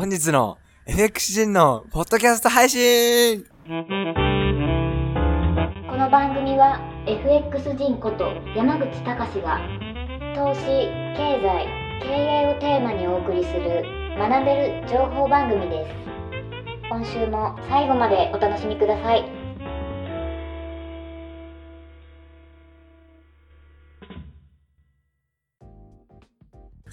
[0.00, 0.56] 本日の
[0.86, 3.44] FX 人のポッドキャスト配信。
[3.66, 3.74] こ
[5.94, 9.60] の番組は FX 人こと山口隆が
[10.34, 11.68] 投資、経済、
[12.00, 13.84] 経営をテーマにお送りする
[14.16, 15.92] 学べる情報番組です。
[16.88, 19.39] 今週も最後までお楽しみください。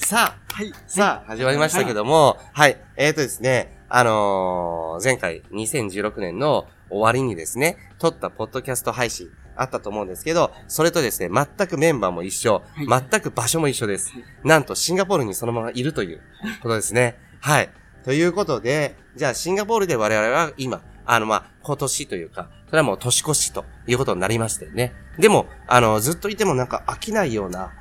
[0.07, 0.71] さあ、はい。
[0.87, 2.77] さあ、始まりましたけども、はい。
[2.95, 14.13] えーとですね、あのー前回2016年の終わりにですね、撮ったポッドキャスト配信あったと思うんですけど、それとですね、全くメンバーも一緒、全く場所も一緒です。
[14.45, 16.21] なんとシンガポールにそのままいるという
[16.63, 17.17] ことですね。
[17.41, 17.69] はい。
[18.05, 24.93] ということで、じゃあシンガポールで我々は今、あのまあ、今年というか、それはもう年越しということになりましてね。
[25.19, 27.73] でも、あの、ずっといてもなんか飽きないような、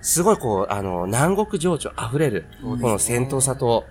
[0.00, 3.86] すごいこう、あの、南国情緒溢れる、この戦闘さと、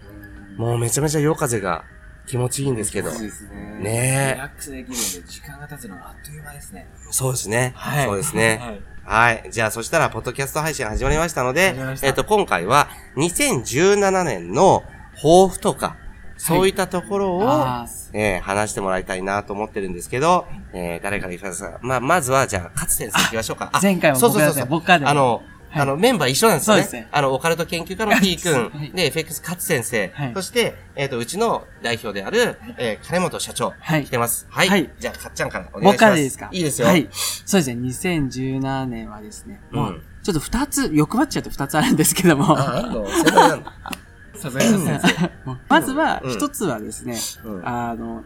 [0.57, 1.83] もうめちゃめちゃ夜風が
[2.27, 3.09] 気持ちいいんですけど。
[3.11, 3.79] そうですね。
[3.79, 6.87] ねえリラックスできるんで、時間が経つのがあっという間ですね。
[7.09, 7.73] そうですね。
[7.75, 8.81] はいそうですね。
[9.03, 9.49] はい。
[9.51, 14.83] じゃあ、そしたら、ポッドキャスト配信始まりましたのでえっと、今回は、2017年の
[15.15, 15.97] 抱負とか、
[16.37, 21.79] そういったところを、あえー話してもらいたいなと思ってるんですけど、えー誰からいきますか？
[21.81, 23.69] まあ、まずは、じゃあ、勝先生行きましょうか。
[23.73, 24.69] あ前回は僕だったそうそうそう。
[24.69, 26.83] 僕からでもあの、はいあの、メンバー一緒なんですよね。
[26.83, 27.07] そうですね。
[27.11, 28.91] あの、オカルト研究家の P 君、はい。
[28.91, 30.31] で、FX 勝先生、はい。
[30.33, 34.05] そして、えっ、と、うちの代表である、えー金本社長、はい。
[34.05, 34.47] 来てます。
[34.49, 34.67] はい。
[34.69, 34.89] はい。
[34.99, 35.93] じゃあ、かっちゃんからお願いします。
[35.93, 36.49] 僕からでいいですか？
[36.51, 36.87] いいですよ。
[36.87, 37.07] はい。
[37.45, 39.79] そうですね、2017年はですね、うん。
[39.79, 45.01] まあちょっと二つ、欲張っちゃうと二つあるんですけども、あ、あんのそれなんだ。
[45.67, 46.31] まずはうん。
[46.31, 47.67] 一つはですね、うん。
[47.67, 48.23] あの、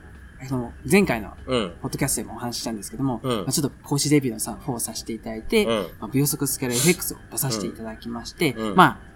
[0.48, 1.74] その前回のうん。
[1.82, 3.38] ポッドキャストでもお話ししたんですけども、うん。
[3.38, 5.88] まあ、ちょっと講師デビューのさ、4をさせていただいて、うん。
[6.00, 8.76] まあ、秒速スケール FX を出させていただきまして、うん。
[8.76, 9.16] まあ、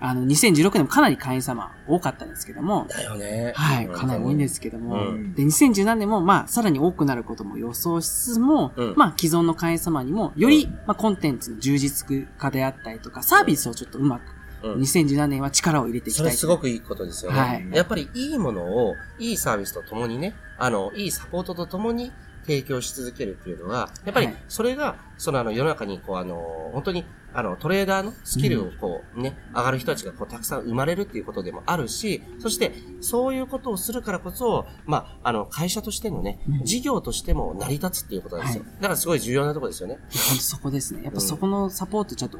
[0.00, 3.52] あの、2016年もかなり会員様多かったんですけども、だよね。
[3.56, 5.34] はい、かなり多いんですけども、うん。
[5.34, 8.94] で、2017年も、まあ、さらに多くなることも予想しつつも、うん。
[8.96, 14.22] まあ、既存の会員様にも、より、まあ、コンテンツの充実化であったりとか、サービスをちょっとうまく、
[14.62, 14.80] うん。
[14.82, 16.40] 2017年は力を入れていきそれたいと。
[16.40, 17.38] すごくいいことですよね。
[17.38, 17.68] はい。
[17.72, 22.12] やっぱりいいものを、いいサービスとともにね、あの、いいサポートとともに
[22.46, 27.04] 提供し続けるっていうのは、やっぱりはいそれが、そのあの世の中にこうあの、本当に
[27.34, 38.64] あのトレーダーのスキルをこうね、上がる人たちがこうたくさん生まれるっていうことでもあるし、そしてそういうことをするからこそ、まあ、あの会社としてのね、事業としても成り立つっていうことなんですよ。
[38.64, 39.98] はだからすごい重要なところですよね。
[40.08, 41.02] そこですね。
[41.02, 42.38] やっうんぱそこのサポートちょっと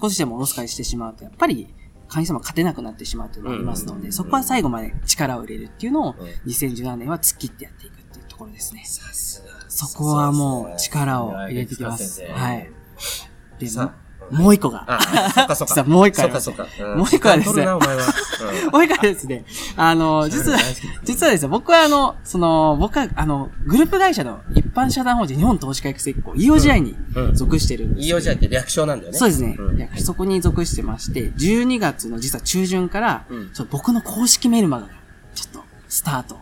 [0.00, 1.74] 少しでもおろすかにしてしまうと、やっぱり、
[2.08, 8.84] 会員様勝てなくなってしまうというのがありますので、うんそこは最後まで力を入れるっていうのを、うん2017年は突っ切ってやっていくっていうところですね。
[9.68, 12.22] そこはもう力を入れてきまさす。
[12.24, 12.70] はい。
[13.58, 13.92] で、さも
[14.30, 15.00] もう一個が、あ、
[15.32, 15.84] そっかそっか。
[15.84, 16.44] もう一個あります。
[16.44, 16.84] そっかそっか。
[16.92, 16.98] うん。
[16.98, 17.66] もう一個はですね。
[17.66, 17.78] も
[18.78, 19.44] う一個はですね、
[19.76, 20.58] あの、実は、
[21.04, 27.34] 実はですね、僕はあの、その、僕は、あの、グループ会社の一般社団法人日本投資家育成機構 EOGI にうん。
[27.34, 28.08] 属してるんです。
[28.08, 29.18] EOGI って略称なんだよね。
[29.18, 29.56] そうですね、
[29.98, 33.50] そこに属してまして、12月の実は中旬から、うん。
[33.52, 34.92] ちょっと僕の公式メルマガが、
[35.34, 36.38] ちょっと、スタートお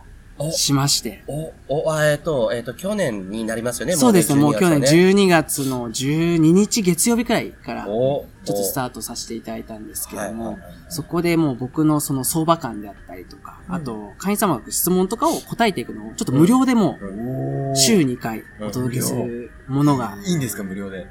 [0.51, 1.23] しまして。
[1.27, 3.95] お、お、あえっ、と、えっ、と、去年になりますよね。
[3.95, 16.97] そうですね、もう去年12 12月の12日月曜日くらいから、ちょおっとスタートさせていただいたんですけどもそこでもう僕のその相場感であったりとか、あと、会員様の質問とかを答えていくのを、ちょっと無料でも
[17.73, 21.07] う、週2回お届けするものが、いいんですか、無料で。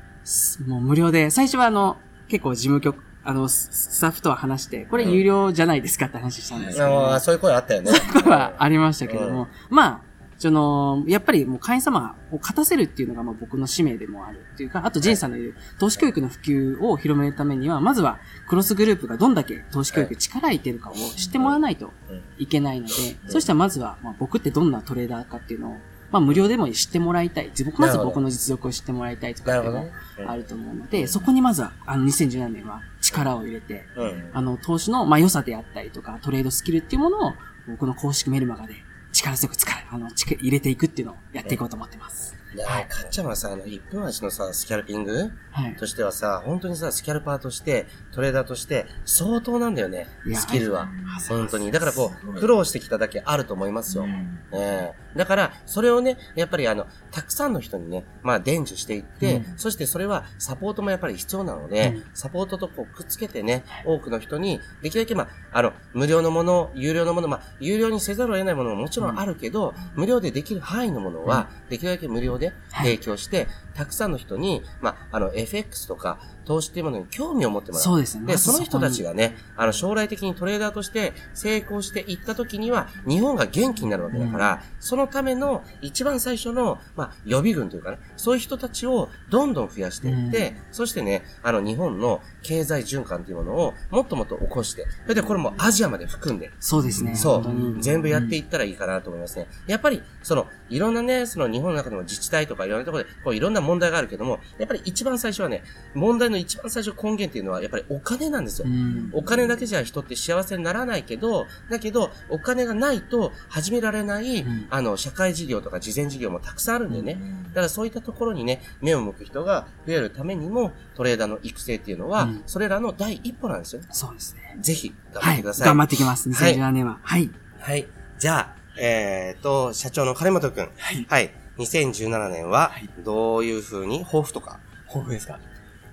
[0.67, 1.97] もう無料で、最初はあの、
[2.29, 6.91] 結構事務局、あの、ススタッフとは話して、これ有料じゃないですかって話したんですけど。
[6.91, 7.93] も、あーそういう声あったよね。
[8.23, 10.01] こはありましたけども、まあ、
[10.39, 21.93] その、やっぱりもう会員様を勝たせるっていうのがまあ僕の使命でもあるっていうか、あとジェイさんの言う投資教育の普及を広めるためには、まずはクロスグループがどんだけ投資教育に力入れてるかを知ってもらわないと
[22.39, 22.93] いけないので、
[23.29, 25.77] そしたらまずはまあ僕ってどんなトレーダーかっていうのを、
[26.13, 27.51] まあ無料でも知ってもらいたい。
[27.65, 29.91] 僕まず僕の実力を知ってもらいたいとかっていうの
[30.31, 34.31] あると思うので、そこにまずは、あの2017年は力を入れて、うん。
[34.33, 37.33] あの、投資の、まあ、良さであったりとか、トレードスキルっていうものを、
[37.69, 38.75] 僕の公式メルマガで
[39.13, 42.36] 力強く使い、あの、力入れていくっていうのをやっていこうと思ってます。
[42.57, 45.77] いやー、かっちゃんはさ、あの、1分足のさ、スキャルピングはい。
[45.77, 50.83] としてはさ、本当にさ、スキャルパーとして、トレーダーとして、相当なんだよねスキルは。
[50.83, 51.21] あ。
[51.29, 51.71] 本当に。
[51.71, 54.07] だからこう、苦労してきただけあると思いますよ。
[54.55, 55.19] ええ。
[55.19, 73.47] だから、それをね、やっぱりあの、たくさんの人にね、まあ、伝授していって、そしてそれはサポートもやっぱり必要なので、サポートとこうくっつけてね、多くの人に、できるだけまあ、あの、無料のもの、有料のもの、まあ、有料にせざるを得ないものももちろんあるけど、無料でできる範囲のものは、できるだけ無料で提供して、
[73.77, 77.85] たくさんの人に、まあ、あの、FX とか、投資っていうものに興味を持ってもらう。
[77.85, 78.27] そうですね。
[78.27, 79.07] で、その人たちが。
[79.07, 97.15] がね、あの、将来的にトレーダーとして成功していった時には、日本が元気になるわけだから、そのための一番最初の、まあ、予備軍というかね、そういう人たちをどんどん増やしていって、そしてね、あの、日本の経済循環というものをもっともっと起こして、それでこれもアジアまで含んで、そうですね。
[97.15, 97.81] そう。
[97.81, 99.47] 全部やっていったらいいかなと思いますね。
[99.67, 105.63] やっぱり、その、いろんなね、その日本の中でも自治体とかいろんなところで、こういろんな問題があるけども、やっぱり一番最初はね、
[105.95, 108.71] 問題の一番最初根源っていうのは、やっぱりお金なんですよう。
[108.71, 109.11] ん。
[109.13, 117.19] お金だけじゃ人って幸せにならないけど、だけど、お金がないと始められない、んあの、社会事業とか慈善事業もたくさんあるんでね。
[117.49, 123.83] だからそういったところにね、目を向く人が増えるためにも、トレーダーの育成っていうのは、うんそれらの第一歩なんですよ。
[123.91, 124.57] そうですね。
[124.61, 125.35] ぜひ、頑張はい。
[125.35, 125.67] ってください。
[125.67, 126.31] 頑張ってきます。
[126.31, 126.99] はい2017年は。
[127.03, 127.31] はい。
[127.61, 127.87] はい。
[128.19, 130.69] じゃあ、えーと、社長の金本くん。
[131.09, 131.31] はい。
[131.59, 132.73] 2017年は、
[133.05, 134.61] どういう風に抱負とか？
[134.89, 135.39] 豊富ですか？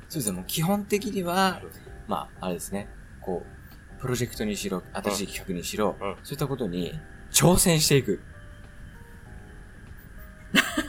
[0.09, 1.61] そうですね、もう基本的には、
[2.07, 2.87] まあ、あれですね、
[3.21, 3.43] こ
[3.97, 6.99] う、プロジェクトにしろ、新しい企画にしろ、うんそういったことに
[7.31, 8.21] 挑戦していく。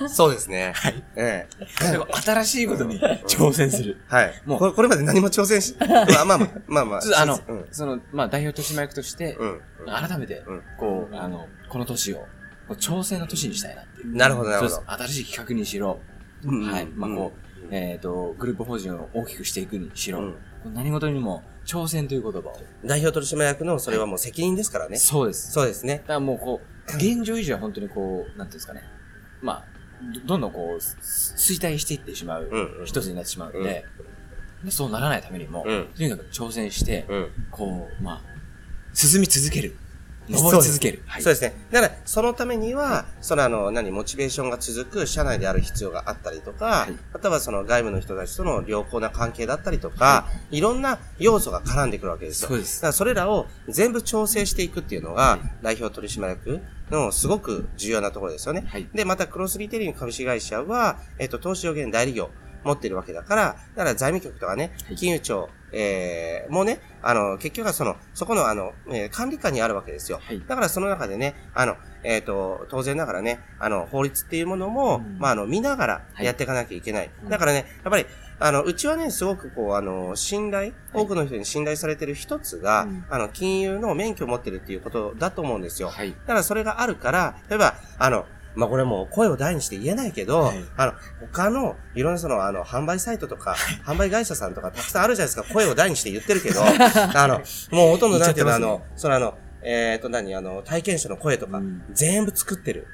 [0.08, 0.72] そうですね。
[0.76, 1.02] はい。
[1.16, 1.46] え
[2.22, 3.96] 新しいことに挑戦する。
[4.10, 4.42] えはい。
[4.44, 7.00] もうこれ、これまで何も挑戦し、 まあまあまあ、まあまあ。
[7.00, 7.66] ちょっとあの、うん。
[7.70, 9.60] その、まあ、代表取締役として、うん。
[9.86, 12.26] 改めて、うんこう、あの、この年を、
[12.70, 14.16] 挑戦の年にしたいなっていう。
[14.16, 14.82] なるほど、なるほど。
[14.90, 16.00] 新しい企画にしろ、
[16.44, 16.86] うんはい。
[16.86, 20.34] まあ、こう、うんえっ、と、グループ法人を大きくしていくにしろ、うん
[20.72, 22.62] 何事にも挑戦という言葉を。
[22.84, 24.96] 代表取締役のそれはもう責任ですからね。
[24.96, 25.52] そうです。
[25.52, 26.04] そうですねだ。
[26.04, 28.82] からもうこう、現状維持は本当にこう、なんていうんですかね。
[29.42, 29.64] まあ、
[30.14, 32.48] どどんどんこう、す衰退していってしまう
[32.84, 33.84] 一つになってしまうので、
[34.64, 37.30] でそうならないためにも、うんとにかく挑戦して、うん。
[37.50, 38.22] こう、まあ、
[38.94, 39.76] 進み続ける。
[40.28, 41.02] 登り続ける。
[41.06, 41.22] はい。
[41.22, 41.54] そうですね。
[41.70, 52.48] だから、そのためには、そのあの、何、モチベーションが続く社内である必要があったりとか、いあとはその外部の人たちとの良好な関係だったりとか、い、ろんな要素が絡んでくるわけですよ。
[52.48, 56.60] そうですだからそれらを全部調整していくっていうのが、代表取締役
[56.90, 58.64] のすごく重要なところですよね。
[58.66, 62.30] はいで、またクロスリテイリング株式会社は、えっ、と、投資予言代理業
[62.64, 70.20] 持ってるわけだから、だから財務局とかね、はい金融庁、えー、もうね、あの、結局はその、そこのあの、えー管理下にあるわけですよ。
[70.22, 77.10] はいだからその中でね、あの、えっ、と、当然ながらね、あの、法律っていうものも、うんまあ、あの、見ながらはいやっていかなきゃいけない。
[77.22, 78.06] うんだからね、やっぱり、
[78.40, 85.88] あの、うちはね、すごくこう、あの、信頼、多くの人に信頼されてる一つが、うんあの、金融の免許を持ってるっていうことだと思うんですよ。
[85.88, 86.10] はい。
[86.10, 90.64] だからそれがあるから、例えば、あの、まあ、これもう声を大にして言えないけど、はい。
[90.76, 90.92] あの、
[91.32, 97.40] 他の、いろんなその、あの、販売サイトとか、販売会社さんとかたくさんあるじゃないですか、声を大にして言ってるけど、 あの、
[97.70, 101.82] もうほとんどなんていうの、あ言っちゃっての、そのあの、えっ、と何、あの、体験者の声とか、うん。
[101.92, 102.86] 全部作ってる。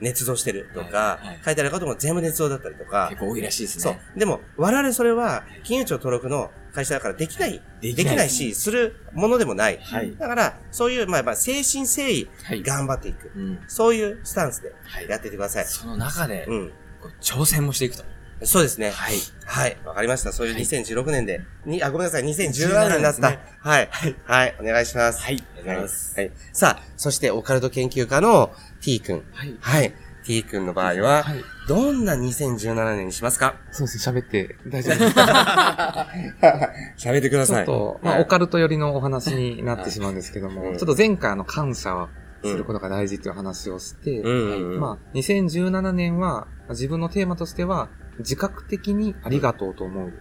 [0.00, 4.00] 捏造してるとか、はいはい書いてあることも全部捏造だったりとか結、構多いらしいですそうね。。
[4.16, 7.62] でも、我々それは、金融庁登録の会社だからできない。
[7.80, 9.78] できないし、するものでもない。
[9.78, 13.30] はいだから、そういう、まあ、まあ、精神誠意、はい頑張っていく。
[13.34, 13.58] うん。
[13.66, 15.64] そういうスタンスではいやっていってください。
[15.64, 16.72] その中で、うん。
[17.20, 18.04] 挑戦もしていくと。
[18.42, 18.90] そうですね。
[18.90, 19.16] はい。
[19.44, 19.76] はい。
[19.84, 20.32] わかりました。
[20.32, 22.22] そういうはい2016年で、に、あ、ごめんなさい。
[22.22, 23.12] 2017年になった。
[23.12, 23.88] 17ですねはい。
[24.24, 24.56] はい。
[24.60, 25.22] お願いします。
[25.22, 25.34] はい。
[25.34, 26.20] ありがとうございます。
[26.20, 26.32] はい。
[26.52, 29.24] さあ、そしてオカルト研究家の T 君。
[29.32, 29.56] はい。
[29.60, 29.94] はい。
[30.24, 33.56] T 君の場合は、はいどんな2017年にしますか？
[33.72, 35.14] そうですね、喋って大丈夫です。
[37.08, 37.66] 喋ってください。
[37.66, 42.08] ちょっと、まあ、はいオカルト寄りのお話になってしまうんですけども、うんちょっと前回あの感謝を
[42.42, 44.80] することが大事という話をして、うんうんうん。
[44.80, 50.12] まあ、2017年は、自分のテーマとしては、自覚的にありがとうと思う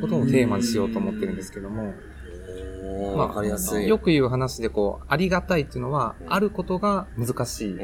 [0.00, 1.94] ことをテーマにしようと思ってるんですけども、
[3.16, 3.88] まあわかりやすい。
[3.88, 7.76] よく言う話でこう、ありがたいっていうのは、あることが難しい。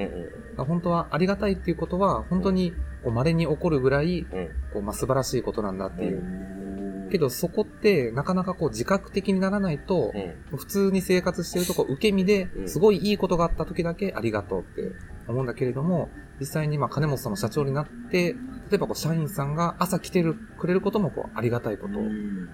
[0.57, 6.51] 本当はありがたいっていうことは、本当にこう稀に起こるぐらい、うんこうまあ、素晴らしいことなんだっていう。
[7.11, 10.59] けどそこってなかなかこう自覚的にならないと、うん。
[10.59, 12.69] 普通に生活してるとこう受け身でうん。
[12.69, 14.93] すごいいいことがあった時だけありがとうって
[15.27, 18.37] 思うんだけれども、実際にまあ金本さんの社長になって、
[18.71, 22.01] 例えばこう社員さんが朝来てるくれることもこうありがたいこと。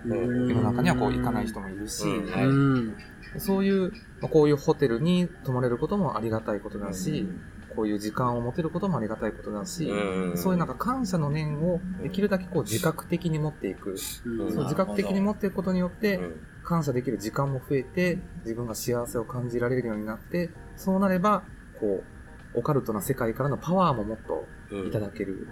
[0.07, 2.47] 世の中にはこう行かない人もいるし、うんはい。
[2.47, 2.97] うん。
[3.39, 7.29] そういう、まあこういうホテルに泊まれることもありがたいことだし、
[7.69, 10.39] こういう時間を持てることもありがたいことだし、うん。
[10.39, 13.97] そういうなんか感謝の念をできるだけこう自覚的に持っていく。
[14.25, 14.55] うん。
[14.55, 21.45] そう自覚的に持っていくことによって、うん感謝できる時間も増えて、自分が幸せを感じられるようになって、そうなれば、
[21.79, 22.03] こ
[22.55, 24.89] う、オカルトな世界からのパワーももっとうん。
[24.89, 25.47] いただける。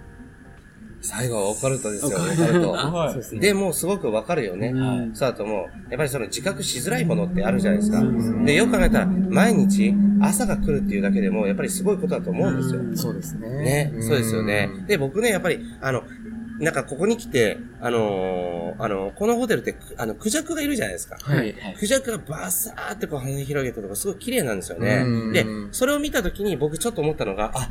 [1.05, 2.71] 最後はオカルトですよ、オカルト。
[2.73, 4.69] はそうでも、すごくわかるよね。
[4.69, 5.57] うんそうだと思う。
[5.89, 8.03] やっぱりその自覚しづらいものってあるじゃないですか。
[8.45, 12.81] でよく考えたら、毎日朝が来るっていうだけでも、やっぱりすごいことだと思うんですよ。
[12.95, 13.47] そうですね。
[13.49, 14.69] ね、そうですよね。
[14.87, 16.03] で、僕ね、やっぱり、あの、
[16.59, 21.17] なんかここに来て、あのーあの、このホテルって、あの、クジャクがいるじゃないですか。
[21.21, 21.37] はい。
[21.37, 21.75] はい。
[21.77, 25.33] クジャクがバサーってこう羽広げてるとこすごい綺麗なんですよねうん。
[25.33, 27.69] で、それを見たときに僕ちょっと思ったのが、あ、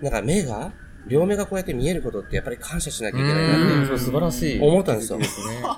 [0.00, 0.72] なんか目が、
[1.06, 4.60] 両目がこうやって見えることってやっぱり感謝しなきゃいけないなって素晴らしい。
[4.60, 5.18] 思ったんですよ。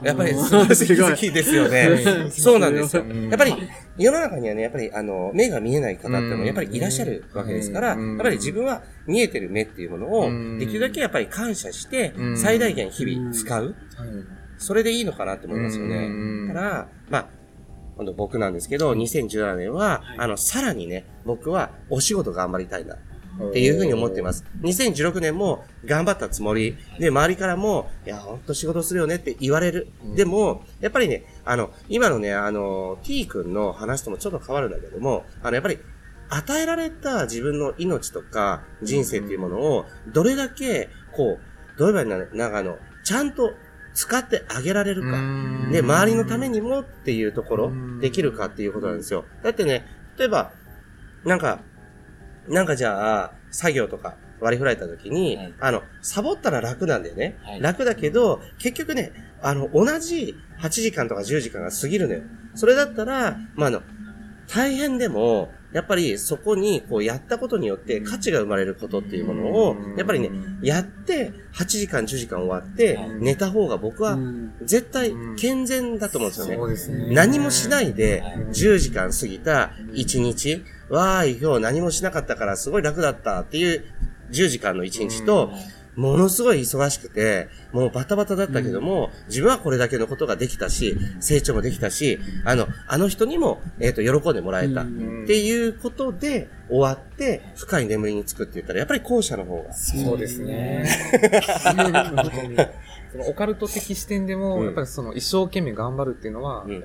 [0.03, 2.31] やっぱり素晴らしい気づきですよね。
[2.31, 3.03] そうなんですよ。
[3.03, 3.55] うんやっぱり
[3.97, 13.65] 世の中にはね、やっぱりあの、目が見えない方ってもやっぱりいらっしゃるわけですから、うんやっぱり自分は見えてる目っていうものをうんできるだけやっぱり感謝してうん最大限日々使う。
[13.65, 13.75] はい
[14.57, 15.97] それでいいのかなって思いますよね。
[15.97, 17.27] うんだから、まあ、
[17.97, 22.97] 今度僕なんですけど、2017年は、あの、さらにね、僕はお仕事頑張りたいな。
[23.51, 24.45] っていうふうに思っています。
[24.63, 26.77] 2016年も頑張ったつもり。
[26.99, 29.89] で、周りからも、いや、ほんと仕事するよねって言われる。
[30.17, 35.79] でも、やっぱりね、あの、今のね、あの、T 君の話ともちょっと変わるんだけども、あの、やっぱり、
[36.31, 43.53] 与えられた自分の命とか人生っていうものを、どれだけ、こう、どう言えばなんかあの、ちゃんと
[43.95, 45.11] 使ってあげられるか。
[45.71, 49.25] で、周りのためにもっていうところう、んできるかっていうことなんですよ。
[49.43, 49.87] だってね、
[50.19, 50.53] 例えば、
[51.25, 51.61] なんか、
[52.49, 57.39] なんかじゃあ、作業とか割り振られた時に、はいあの、サボったら楽なんだよね。
[57.43, 62.23] はい楽だけど、結局ね、あの、同じ8時間とか10時間が過ぎるのよ。
[62.55, 63.83] それだったら、まあ、あの、
[64.49, 70.31] 大変でも、やっぱりそこにこうやったことによって価値が生まれることっていうものを、やっぱりね、
[70.63, 77.09] やって8時間10時間終わってはい寝た方が僕はうん絶対健全だと思うんですよね。
[77.09, 77.15] ね。
[77.15, 83.85] 何もしないではい10時間過ぎた1日、わーい、今日何もしなかったからすごい楽だったっていう
[84.31, 85.53] 10時間の1日と、
[85.97, 94.83] ものすごい忙しくて、もうバタバタだったけども、自分はこれだけのことができたし、成長もできたし、あの、あの人にも、えっ、と、喜んでもらえた。
[94.83, 94.89] っう
[95.23, 99.73] んていうことで終わって、深い眠りにつくって言ったら、やっぱり後者の方が。
[99.73, 100.85] そうですね。
[103.13, 106.85] そのオカルト的視点でも、うんやっぱりその一生懸命頑張るっていうのは、うん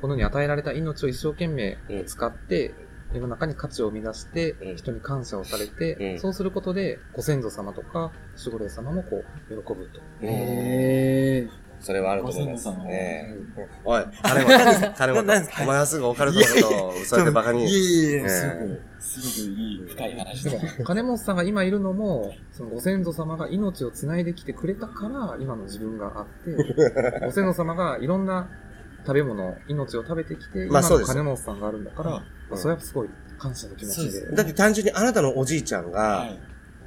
[0.00, 1.76] この世に与えられた命を一生懸命
[2.06, 2.74] 使って、
[3.12, 4.76] 世の中に価値を生み出して、うん。
[4.76, 6.20] 人に感謝をされて、うん。
[6.20, 10.00] そうすることで、ご先祖様とか、守護霊様もこう、喜ぶと。
[10.22, 11.70] へー。
[11.80, 13.34] それはあると思いますね。
[13.84, 15.24] おい、金本、 金本、
[15.62, 17.64] お前はすぐオカルトのことを、そうやってバカに。
[17.64, 18.22] いえいえいえ。
[18.22, 26.52] えすごく、すごくいい、深い話ででも、金本さんが今いるのも、そのご先祖様が命を繋いできてくれたから、今の自分があって、
[27.24, 28.50] ご先祖様がいろんな
[29.06, 34.34] 食べ物、命を食べてきて、今のまあそうです金本さんがあるんだから、まあそれはすごい感謝の気持ちで。
[34.34, 36.38] だって単純にあなたのおじいちゃんがはい。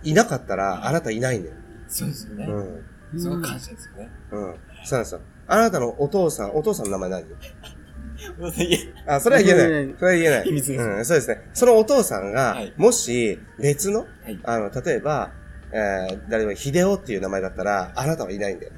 [0.03, 1.55] いなかったら、あなたいないんだよ。
[1.87, 2.45] そうですよね。
[2.45, 3.19] うん。
[3.19, 4.11] すごい感謝ですよね。
[4.31, 4.39] うん。
[4.83, 5.21] そうなんですよ。
[5.47, 7.21] あなたのお父さん、お父さんの名前何？
[7.23, 9.95] いえあ、それは言え言えないない。
[9.97, 10.43] それは言えない。
[10.43, 11.49] 秘密ですうん、そうですね。
[11.53, 15.31] そのお父さんがはい、もし別の、はいあの、例えば、
[15.71, 18.73] えー、誰も秀夫っていう名前だったら、あなたはいないんだよ。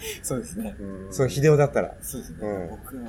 [0.22, 0.76] そうですね。
[0.78, 1.94] うんその秀夫だったら。
[2.00, 2.36] そうですね。
[2.40, 3.08] うん僕のね、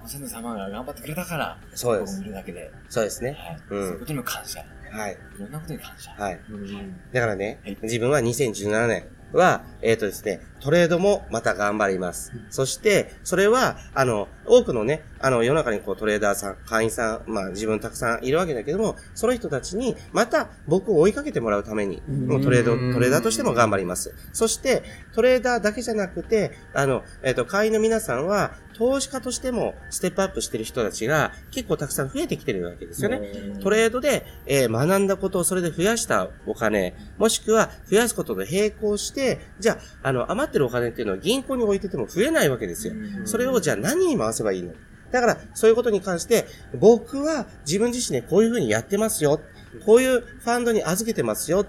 [0.00, 2.28] ご先祖様が頑張ってくれたから、そうです僕もい。
[2.28, 3.32] るだけで、そうですね。
[3.32, 3.60] はい。
[3.70, 4.64] うんそういうことにも感謝。
[4.90, 5.12] はい。
[5.12, 6.10] いろんなことに感謝。
[6.12, 6.40] はい。
[6.50, 12.32] うんだからねはい、自分は2017年は、えっ、とですね、トレードもまた頑張ります。
[12.50, 24.14] そして、それは、あの、多くのね、あの、世の中にこうトレーダーさん、会員さん、まあ自分たくさんいるわけだけども、その人たちに、また僕を追いかけてもらうために、もうトレード、トレーダーとしても頑張ります。
[24.32, 24.82] そして、
[25.14, 33.20] トレーダーだけじゃなくて、あの、えっ、と、会員の皆さんは、投資家としてもステップアップしてる人たちが結構たくさん増えてきてるわけですよね。
[33.60, 42.94] トレードで、えー学んだことをそれで増やしたお金、もしくは増やすことと並行して、じゃあ、あの、余ってるお金っていうのは銀行に置いてても増えないわけですよ。
[43.24, 44.72] それをじゃあ何に回せばいいの？
[45.10, 46.46] だから、そういうことに関して、
[46.78, 49.40] 僕は自分自身でこういうふうにやってますよ。
[49.84, 51.66] こういうファンドに預けてますよ。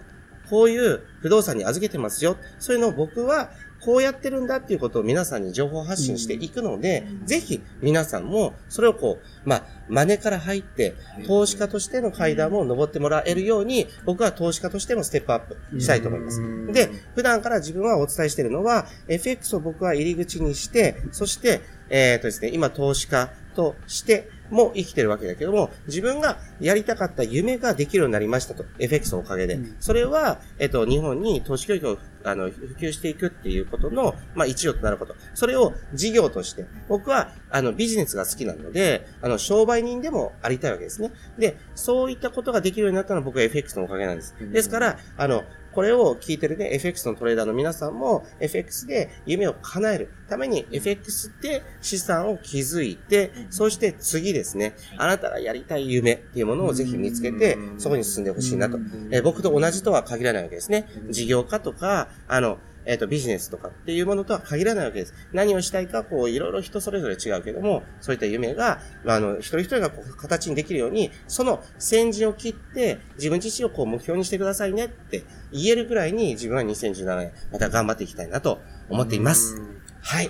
[0.50, 2.36] こういう不動産に預けてますよ。
[2.58, 3.52] そういうのを僕は
[3.82, 10.96] こうやってるんだっていうことを皆さんに情報発信していくので、ぜひ皆さんもそれをこう、まあ、真似から入って、
[11.28, 15.40] 投資家としての階段も登ってもらえるように、僕は投資家としてもステップアッ
[15.72, 16.42] プしたいと思います。
[16.74, 28.64] で、普段から自分はお伝えしているのは、FX を僕は入り口にして、そして、えっ、とですね、今投資家としても生きてるわけだけども、自分がやりたかった夢ができるようになりましたと。
[28.80, 29.60] FX のおかげで。
[29.82, 35.16] それは、えっ、と、日本に投資教育をあの普及していくっていうことの、まあ、一助となること。
[35.34, 41.12] それを事業として、僕は、あの、ビジネスが好きなので、あの、商売人でもありたいわけですね。
[41.38, 44.36] で、そういったことができるようになったのは僕は FX のおかげなんです。
[44.40, 45.44] ですから、あの、
[45.80, 58.78] これを聞いてるね、FX のトレーダーの皆さんも、FX で夢を叶えるために、FX で資産を築いて、そして次ですね、あなたがやりたい夢っていうものをぜひ見つけて、そこに進んでほしいなと。
[59.10, 60.86] えー僕と同じとは限らないわけですね。
[61.10, 65.14] 事業家とか、あの、えっ、と、ビジネスとかっていうものとは限らないわけです。
[65.34, 78.60] 何をしたいか、こう、いろいろ人それぞれ違うけども、そういった夢が、まあ、あの、一人一人がこう、形にできるように、その先陣を切って、自分自身をこう、目標にしてくださいねって言えるぐらいに、自分は2017年、また頑張っていきたいなと
[78.90, 79.60] 思っています。
[80.02, 80.30] はい。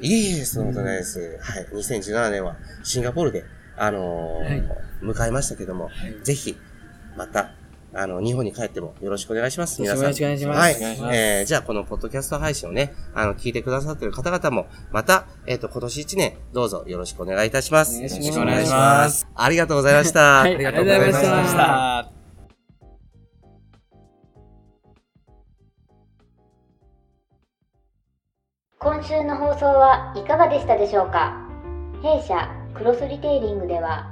[0.00, 1.38] いえいえ、そのことないです。
[1.40, 1.66] はい。
[1.72, 3.44] 2017年は、シンガポールで、
[3.76, 5.90] あのーはい迎えましたけども、
[6.22, 6.56] ぜひ、
[7.16, 7.50] また、
[7.94, 9.80] あの、日本に帰ってもよろしくお願いします。
[9.82, 10.02] 皆さん。
[10.02, 10.72] よろしくお願いしますはい。
[10.72, 10.76] い
[11.14, 17.96] えー、じゃあ、このポッドキャスト配信をね、あの、聞いてくださっている方々も、また、えっ、と、今年1年、どうぞよろしくお願いいたします。
[17.96, 19.26] お願いしますよろくお願いします。
[19.34, 20.20] ありがとうございました。
[20.40, 22.12] はいありがとうございました
[28.78, 31.36] 今週の放送はいかがでしたでしょうか？
[32.02, 34.11] 弊社クロスリテイリングでは